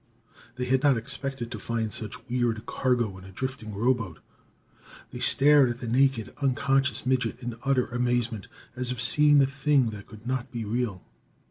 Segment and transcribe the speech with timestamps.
[0.55, 4.17] They had not expected to find such weird cargo in a drifting rowboat.
[5.11, 9.91] They stared at the naked, unconscious midget in utter amazement, as if seeing a thing
[9.91, 11.05] that could not be real.